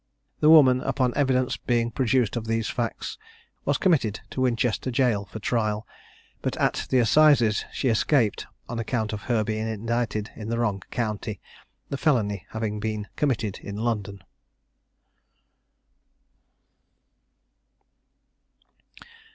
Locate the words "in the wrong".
10.35-10.81